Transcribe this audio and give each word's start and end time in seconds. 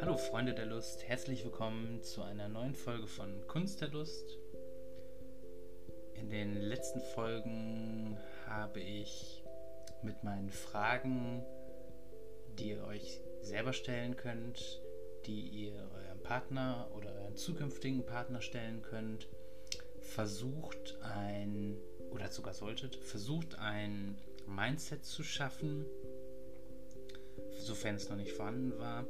Hallo 0.00 0.16
Freunde 0.16 0.54
der 0.54 0.66
Lust, 0.66 1.02
herzlich 1.08 1.42
willkommen 1.42 2.00
zu 2.00 2.22
einer 2.22 2.48
neuen 2.48 2.76
Folge 2.76 3.08
von 3.08 3.44
Kunst 3.48 3.80
der 3.80 3.88
Lust. 3.88 4.38
In 6.14 6.30
den 6.30 6.60
letzten 6.60 7.00
Folgen 7.00 8.16
habe 8.46 8.78
ich 8.78 9.42
mit 10.02 10.22
meinen 10.22 10.50
Fragen, 10.50 11.44
die 12.56 12.68
ihr 12.70 12.84
euch 12.84 13.20
selber 13.40 13.72
stellen 13.72 14.16
könnt, 14.16 14.80
die 15.26 15.40
ihr 15.40 15.72
eurem 15.72 16.22
Partner 16.22 16.88
oder 16.94 17.12
euren 17.14 17.36
zukünftigen 17.36 18.06
Partner 18.06 18.40
stellen 18.40 18.80
könnt, 18.82 19.26
versucht 19.98 20.96
ein, 21.02 21.76
oder 22.12 22.28
sogar 22.28 22.54
solltet, 22.54 22.94
versucht 22.94 23.58
ein 23.58 24.16
Mindset 24.46 25.04
zu 25.04 25.22
schaffen, 25.22 25.84
sofern 27.58 27.96
es 27.96 28.08
noch 28.08 28.16
nicht 28.16 28.32
vorhanden 28.32 28.78
war, 28.78 29.06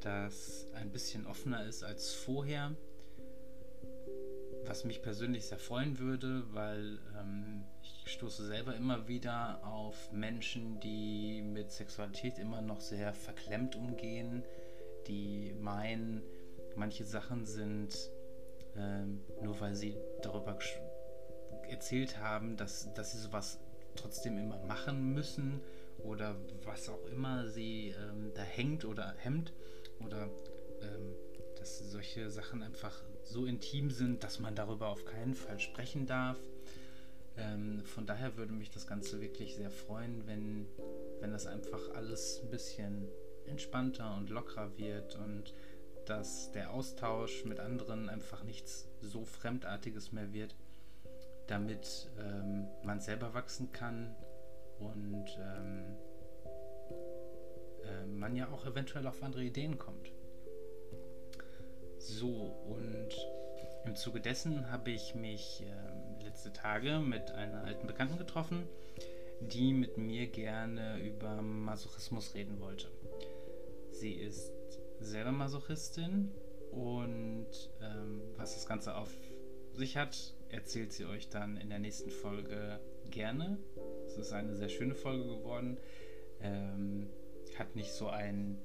das 0.00 0.66
ein 0.74 0.90
bisschen 0.90 1.26
offener 1.26 1.64
ist 1.64 1.82
als 1.82 2.12
vorher. 2.12 2.74
Was 4.64 4.84
mich 4.84 5.00
persönlich 5.00 5.46
sehr 5.46 5.58
freuen 5.58 5.98
würde, 5.98 6.42
weil 6.52 6.98
ähm, 7.20 7.64
ich 7.82 8.12
stoße 8.12 8.46
selber 8.46 8.74
immer 8.74 9.06
wieder 9.06 9.64
auf 9.64 10.10
Menschen, 10.10 10.80
die 10.80 11.40
mit 11.42 11.70
Sexualität 11.70 12.38
immer 12.38 12.62
noch 12.62 12.80
sehr 12.80 13.14
verklemmt 13.14 13.76
umgehen, 13.76 14.42
die 15.06 15.54
meinen, 15.60 16.22
manche 16.74 17.04
Sachen 17.04 17.44
sind 17.44 17.96
ähm, 18.78 19.20
nur 19.42 19.58
weil 19.60 19.74
sie 19.74 19.96
darüber 20.22 20.58
erzählt 21.68 22.18
haben, 22.18 22.56
dass, 22.56 22.92
dass 22.94 23.12
sie 23.12 23.18
sowas 23.18 23.58
trotzdem 23.96 24.38
immer 24.38 24.58
machen 24.64 25.14
müssen 25.14 25.60
oder 25.98 26.36
was 26.64 26.88
auch 26.88 27.04
immer 27.06 27.48
sie 27.48 27.94
ähm, 27.98 28.32
da 28.34 28.42
hängt 28.42 28.84
oder 28.84 29.14
hemmt 29.18 29.52
oder 30.04 30.30
ähm, 30.82 31.14
dass 31.58 31.78
solche 31.90 32.30
Sachen 32.30 32.62
einfach 32.62 33.02
so 33.24 33.44
intim 33.44 33.90
sind, 33.90 34.22
dass 34.22 34.38
man 34.38 34.54
darüber 34.54 34.88
auf 34.88 35.04
keinen 35.04 35.34
Fall 35.34 35.58
sprechen 35.58 36.06
darf. 36.06 36.38
Ähm, 37.36 37.82
von 37.84 38.06
daher 38.06 38.36
würde 38.36 38.52
mich 38.52 38.70
das 38.70 38.86
Ganze 38.86 39.20
wirklich 39.20 39.56
sehr 39.56 39.70
freuen, 39.70 40.26
wenn, 40.26 40.66
wenn 41.20 41.32
das 41.32 41.46
einfach 41.46 41.80
alles 41.94 42.40
ein 42.42 42.50
bisschen 42.50 43.08
entspannter 43.46 44.16
und 44.16 44.30
lockerer 44.30 44.76
wird 44.78 45.16
und 45.16 45.54
dass 46.06 46.52
der 46.52 46.72
Austausch 46.72 47.44
mit 47.44 47.58
anderen 47.58 48.08
einfach 48.08 48.44
nichts 48.44 48.88
so 49.00 49.24
Fremdartiges 49.24 50.12
mehr 50.12 50.32
wird, 50.32 50.54
damit 51.46 52.08
ähm, 52.18 52.68
man 52.82 53.00
selber 53.00 53.34
wachsen 53.34 53.72
kann 53.72 54.14
und 54.78 55.26
ähm, 55.38 55.96
äh, 57.84 58.06
man 58.06 58.36
ja 58.36 58.48
auch 58.50 58.66
eventuell 58.66 59.06
auf 59.06 59.22
andere 59.22 59.44
Ideen 59.44 59.78
kommt. 59.78 60.10
So, 61.98 62.56
und 62.68 63.08
im 63.84 63.96
Zuge 63.96 64.20
dessen 64.20 64.70
habe 64.70 64.90
ich 64.90 65.14
mich 65.14 65.62
äh, 65.62 66.24
letzte 66.24 66.52
Tage 66.52 66.98
mit 66.98 67.30
einer 67.32 67.64
alten 67.64 67.86
Bekannten 67.86 68.18
getroffen, 68.18 68.68
die 69.40 69.72
mit 69.72 69.96
mir 69.96 70.26
gerne 70.26 71.00
über 71.00 71.42
Masochismus 71.42 72.34
reden 72.34 72.60
wollte. 72.60 72.88
Sie 73.90 74.12
ist 74.12 74.52
selber 74.98 75.32
Masochistin 75.32 76.32
und 76.72 77.48
ähm, 77.80 78.22
was 78.36 78.54
das 78.54 78.66
Ganze 78.66 78.96
auf 78.96 79.10
sich 79.74 79.96
hat, 79.96 80.34
erzählt 80.50 80.92
sie 80.92 81.04
euch 81.04 81.28
dann 81.28 81.56
in 81.56 81.68
der 81.68 81.78
nächsten 81.78 82.10
Folge 82.10 82.80
gerne. 83.10 83.58
Es 84.06 84.16
ist 84.16 84.32
eine 84.32 84.54
sehr 84.54 84.68
schöne 84.68 84.94
Folge 84.94 85.24
geworden. 85.24 85.78
Ähm, 86.40 87.08
hat 87.58 87.74
nicht 87.74 87.92
so 87.92 88.08
einen 88.08 88.58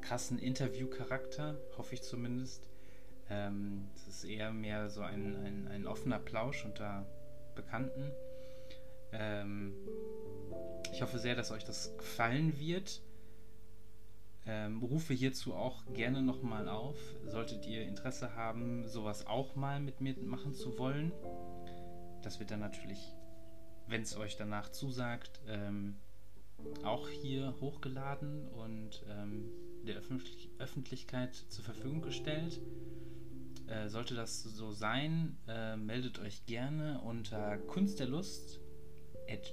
krassen 0.00 0.38
Interview-Charakter, 0.38 1.60
hoffe 1.76 1.94
ich 1.94 2.02
zumindest. 2.02 2.66
Ähm, 3.30 3.88
es 3.94 4.08
ist 4.08 4.24
eher 4.24 4.52
mehr 4.52 4.88
so 4.88 5.02
ein, 5.02 5.36
ein, 5.36 5.68
ein 5.68 5.86
offener 5.86 6.18
Plausch 6.18 6.64
unter 6.64 7.06
Bekannten. 7.54 8.10
Ähm, 9.12 9.74
ich 10.92 11.02
hoffe 11.02 11.18
sehr, 11.18 11.34
dass 11.34 11.50
euch 11.50 11.64
das 11.64 11.96
gefallen 11.96 12.58
wird. 12.58 13.02
Ähm, 14.48 14.82
rufe 14.82 15.12
hierzu 15.12 15.54
auch 15.54 15.84
gerne 15.92 16.22
nochmal 16.22 16.68
auf. 16.68 16.96
Solltet 17.26 17.66
ihr 17.66 17.82
Interesse 17.82 18.34
haben, 18.34 18.88
sowas 18.88 19.26
auch 19.26 19.56
mal 19.56 19.78
mit 19.78 20.00
mir 20.00 20.16
machen 20.22 20.54
zu 20.54 20.78
wollen. 20.78 21.12
Das 22.22 22.40
wird 22.40 22.50
dann 22.50 22.60
natürlich, 22.60 23.14
wenn 23.86 24.00
es 24.00 24.16
euch 24.16 24.36
danach 24.36 24.70
zusagt, 24.70 25.42
ähm, 25.46 25.96
auch 26.82 27.08
hier 27.10 27.54
hochgeladen 27.60 28.48
und 28.48 29.04
ähm, 29.10 29.50
der 29.86 29.96
Öffentlich 29.96 30.50
Öffentlichkeit 30.58 31.34
zur 31.34 31.64
Verfügung 31.64 32.00
gestellt. 32.00 32.58
Äh, 33.66 33.90
sollte 33.90 34.14
das 34.14 34.42
so 34.42 34.72
sein, 34.72 35.36
äh, 35.46 35.76
meldet 35.76 36.20
euch 36.20 36.46
gerne 36.46 37.02
unter 37.02 37.58
kunstderlust 37.58 38.60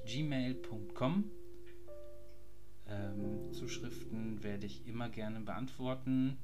gmail.com 0.06 1.30
Zuschriften 3.66 4.44
werde 4.44 4.68
ich 4.68 4.88
immer 4.88 5.09
gerne 5.09 5.40
beantworten. 5.40 6.38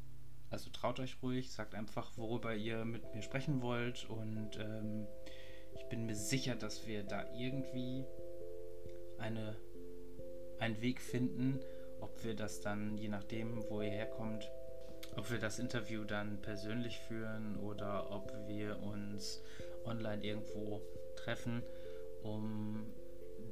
Also 0.50 0.72
traut 0.72 1.00
euch 1.00 1.18
ruhig, 1.22 1.52
sagt 1.52 1.76
einfach, 1.76 2.18
worüber 2.18 2.56
ihr 2.56 2.84
mit 2.84 3.14
mir 3.14 3.22
sprechen 3.22 3.62
wollt. 3.62 4.09
Und 4.09 4.58
ähm, 4.59 5.06
ich 5.76 5.84
bin 5.86 6.08
mir 6.08 6.16
sicher, 6.16 6.56
dass 6.56 6.88
wir 6.88 7.04
da 7.04 7.32
irgendwie 7.36 8.06
eine, 9.20 9.56
einen 10.58 10.82
Weg 10.82 11.00
finden, 11.00 11.59
ob 12.00 12.24
wir 12.24 12.36
das 12.36 12.62
dann, 12.62 12.98
je 12.98 13.08
nachdem, 13.08 13.64
wo 13.70 13.82
ihr 13.82 13.92
herkommt, 13.92 14.50
ob 15.16 15.30
wir 15.30 15.38
das 15.38 15.59
Interview 15.59 16.03
dann 16.03 16.42
persönlich 16.42 16.98
führen 17.02 17.56
oder 17.58 18.09
ob 18.09 18.34
wir 18.48 18.82
uns 18.82 19.44
online 19.86 20.24
irgendwo 20.24 20.82
treffen, 21.18 21.62
um 22.24 22.92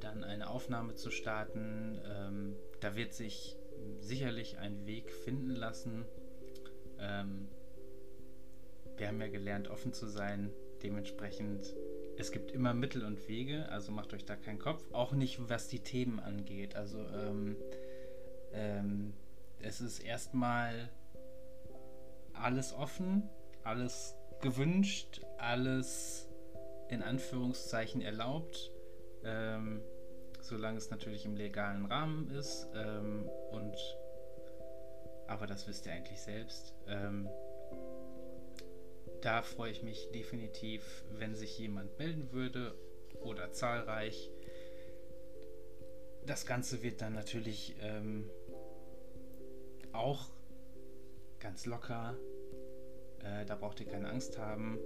dann 0.00 0.24
eine 0.24 0.50
Aufnahme 0.50 0.96
zu 0.96 1.12
starten. 1.12 2.00
Ähm, 2.04 2.56
da 2.80 2.96
wird 2.96 3.14
sich 3.14 3.56
sicherlich 4.00 4.58
ein 4.58 4.86
Weg 4.86 5.10
finden 5.12 5.50
lassen. 5.50 6.04
Ähm, 6.98 7.48
wir 8.96 9.08
haben 9.08 9.20
ja 9.20 9.28
gelernt, 9.28 9.68
offen 9.68 9.92
zu 9.92 10.06
sein. 10.06 10.50
Dementsprechend, 10.82 11.74
es 12.16 12.32
gibt 12.32 12.52
immer 12.52 12.72
Mittel 12.72 13.04
und 13.04 13.28
Wege, 13.28 13.68
also 13.68 13.92
macht 13.92 14.14
euch 14.14 14.24
da 14.24 14.36
keinen 14.36 14.58
Kopf. 14.58 14.82
Auch 14.92 15.12
nicht, 15.12 15.48
was 15.48 15.68
die 15.68 15.80
Themen 15.80 16.20
angeht. 16.20 16.74
Also 16.76 16.98
ähm, 16.98 17.56
ähm, 18.52 19.12
es 19.60 19.80
ist 19.80 20.00
erstmal 20.00 20.90
alles 22.32 22.72
offen, 22.72 23.28
alles 23.62 24.14
gewünscht, 24.40 25.20
alles 25.38 26.28
in 26.88 27.02
Anführungszeichen 27.02 28.00
erlaubt. 28.00 28.70
Ähm, 29.24 29.82
solange 30.44 30.78
es 30.78 30.90
natürlich 30.90 31.24
im 31.24 31.36
legalen 31.36 31.86
Rahmen 31.86 32.30
ist. 32.30 32.68
Ähm, 32.74 33.28
und 33.50 33.76
aber 35.26 35.46
das 35.46 35.68
wisst 35.68 35.86
ihr 35.86 35.92
eigentlich 35.92 36.20
selbst. 36.20 36.74
Ähm, 36.88 37.28
da 39.22 39.42
freue 39.42 39.70
ich 39.70 39.82
mich 39.82 40.10
definitiv, 40.12 41.04
wenn 41.12 41.34
sich 41.34 41.58
jemand 41.58 41.98
melden 41.98 42.32
würde 42.32 42.74
oder 43.22 43.52
zahlreich. 43.52 44.30
Das 46.26 46.46
Ganze 46.46 46.82
wird 46.82 47.00
dann 47.00 47.14
natürlich 47.14 47.76
ähm, 47.80 48.28
auch 49.92 50.28
ganz 51.38 51.66
locker. 51.66 52.16
Äh, 53.22 53.44
da 53.46 53.54
braucht 53.54 53.80
ihr 53.80 53.86
keine 53.86 54.08
Angst 54.08 54.38
haben. 54.38 54.78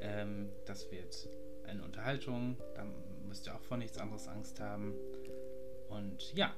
Ähm, 0.00 0.50
das 0.66 0.90
wird 0.90 1.28
eine 1.64 1.82
Unterhaltung. 1.84 2.56
Da 2.74 2.86
müsst 3.30 3.46
ihr 3.46 3.54
auch 3.54 3.62
vor 3.62 3.76
nichts 3.76 3.96
anderes 3.96 4.26
Angst 4.26 4.60
haben. 4.60 4.92
Und 5.88 6.34
ja, 6.34 6.52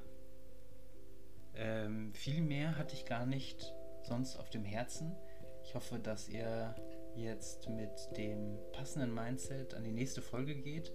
ähm, 1.55 2.13
viel 2.13 2.41
mehr 2.41 2.77
hatte 2.77 2.95
ich 2.95 3.05
gar 3.05 3.25
nicht 3.25 3.73
sonst 4.01 4.37
auf 4.37 4.49
dem 4.49 4.65
Herzen. 4.65 5.15
Ich 5.63 5.75
hoffe, 5.75 5.99
dass 5.99 6.27
ihr 6.27 6.75
jetzt 7.15 7.69
mit 7.69 7.91
dem 8.17 8.57
passenden 8.71 9.13
Mindset 9.13 9.75
an 9.75 9.83
die 9.83 9.91
nächste 9.91 10.23
Folge 10.23 10.55
geht 10.55 10.91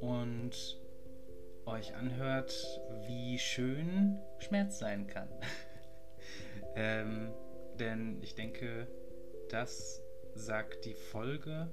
und 0.00 0.80
euch 1.64 1.94
anhört, 1.94 2.52
wie 3.06 3.38
schön 3.38 4.18
Schmerz 4.40 4.80
sein 4.80 5.06
kann. 5.06 5.28
ähm, 6.74 7.32
denn 7.78 8.20
ich 8.20 8.34
denke, 8.34 8.88
das 9.48 10.02
sagt 10.34 10.84
die 10.86 10.94
Folge, 10.94 11.70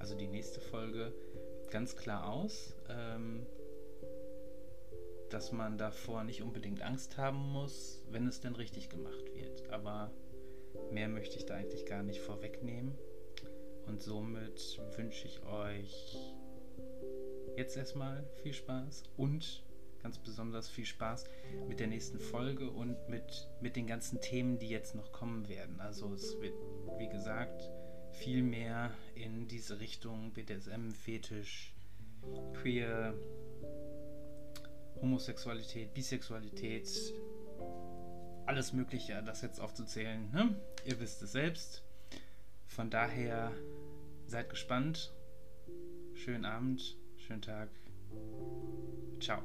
also 0.00 0.16
die 0.16 0.26
nächste 0.26 0.60
Folge, 0.60 1.12
ganz 1.70 1.96
klar 1.96 2.30
aus, 2.32 2.74
ähm, 2.88 3.46
dass 5.30 5.52
man 5.52 5.78
davor 5.78 6.24
nicht 6.24 6.42
unbedingt 6.42 6.82
Angst 6.82 7.16
haben 7.16 7.52
muss, 7.52 8.02
wenn 8.10 8.26
es 8.26 8.40
denn 8.40 8.54
richtig 8.56 8.88
gemacht 8.88 9.34
wird. 9.34 9.70
Aber 9.70 10.10
mehr 10.90 11.08
möchte 11.08 11.36
ich 11.36 11.46
da 11.46 11.54
eigentlich 11.54 11.86
gar 11.86 12.02
nicht 12.02 12.20
vorwegnehmen. 12.20 12.98
Und 13.86 14.02
somit 14.02 14.80
wünsche 14.96 15.26
ich 15.26 15.42
euch 15.44 16.34
jetzt 17.56 17.76
erstmal 17.76 18.24
viel 18.42 18.52
Spaß 18.52 19.04
und 19.16 19.64
ganz 20.02 20.18
besonders 20.18 20.68
viel 20.68 20.86
Spaß 20.86 21.24
mit 21.68 21.80
der 21.80 21.86
nächsten 21.86 22.18
Folge 22.18 22.70
und 22.70 22.96
mit, 23.08 23.48
mit 23.60 23.76
den 23.76 23.86
ganzen 23.86 24.20
Themen, 24.20 24.58
die 24.58 24.68
jetzt 24.68 24.94
noch 24.94 25.12
kommen 25.12 25.48
werden. 25.48 25.80
Also 25.80 26.12
es 26.14 26.40
wird, 26.40 26.54
wie 26.98 27.08
gesagt, 27.08 27.70
viel 28.20 28.42
mehr 28.42 28.92
in 29.14 29.48
diese 29.48 29.80
Richtung 29.80 30.32
BDSM, 30.32 30.90
Fetisch, 30.90 31.72
Queer, 32.60 33.14
Homosexualität, 35.00 35.94
Bisexualität, 35.94 36.86
alles 38.44 38.74
Mögliche, 38.74 39.22
das 39.24 39.40
jetzt 39.40 39.58
aufzuzählen. 39.58 40.30
Ne? 40.32 40.54
Ihr 40.84 41.00
wisst 41.00 41.22
es 41.22 41.32
selbst. 41.32 41.82
Von 42.66 42.90
daher 42.90 43.52
seid 44.26 44.50
gespannt. 44.50 45.14
Schönen 46.12 46.44
Abend, 46.44 46.98
schönen 47.16 47.42
Tag. 47.42 47.70
Ciao. 49.18 49.42